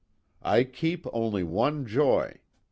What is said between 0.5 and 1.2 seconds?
keep